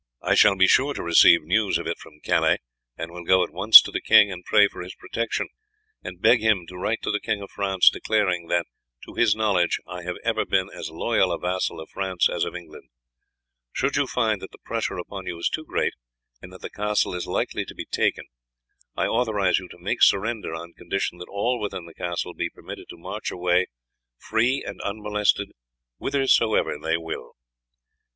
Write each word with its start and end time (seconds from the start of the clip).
I 0.23 0.33
shall 0.33 0.55
be 0.55 0.65
sure 0.65 0.95
to 0.95 1.03
receive 1.03 1.43
news 1.43 1.77
of 1.77 1.85
it 1.85 1.99
from 1.99 2.21
Calais, 2.23 2.57
and 2.97 3.11
will 3.11 3.23
go 3.23 3.43
at 3.43 3.51
once 3.53 3.79
to 3.83 3.91
the 3.91 4.01
king 4.01 4.31
and 4.31 4.43
pray 4.43 4.67
for 4.67 4.81
his 4.81 4.95
protection, 4.95 5.47
and 6.01 6.19
beg 6.19 6.41
him 6.41 6.65
to 6.69 6.75
write 6.75 7.03
to 7.03 7.11
the 7.11 7.19
King 7.19 7.39
of 7.43 7.51
France 7.51 7.87
declaring 7.87 8.47
that, 8.47 8.65
to 9.05 9.13
his 9.13 9.35
knowledge, 9.35 9.77
I 9.87 10.01
have 10.01 10.15
ever 10.23 10.43
been 10.43 10.71
as 10.71 10.89
loyal 10.89 11.31
a 11.31 11.37
vassal 11.37 11.79
of 11.79 11.87
France 11.91 12.27
as 12.29 12.45
of 12.45 12.55
England. 12.55 12.85
Should 13.73 13.95
you 13.95 14.07
find 14.07 14.41
that 14.41 14.49
the 14.51 14.57
pressure 14.65 14.97
upon 14.97 15.27
you 15.27 15.37
is 15.37 15.49
too 15.49 15.63
great, 15.65 15.93
and 16.41 16.51
that 16.51 16.61
the 16.61 16.71
castle 16.71 17.13
is 17.13 17.27
like 17.27 17.49
to 17.49 17.75
be 17.75 17.85
taken, 17.85 18.25
I 18.97 19.05
authorize 19.05 19.59
you 19.59 19.67
to 19.67 19.77
make 19.77 20.01
surrender 20.01 20.55
on 20.55 20.73
condition 20.73 21.19
that 21.19 21.29
all 21.29 21.59
within 21.59 21.85
the 21.85 21.93
castle 21.93 22.31
are 22.31 22.49
permitted 22.55 22.87
to 22.89 22.97
march 22.97 23.29
away 23.29 23.67
free 24.17 24.63
and 24.65 24.81
unmolested 24.81 25.51
whithersoever 25.99 26.79
they 26.79 26.97
will." 26.97 27.33